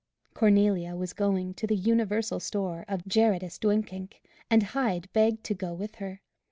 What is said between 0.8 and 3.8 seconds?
was going to the "Universal Store" of Gerardus